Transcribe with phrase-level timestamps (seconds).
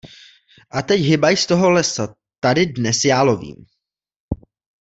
[0.71, 3.55] A teď hybaj z toho lesa, tady dnes já lovím!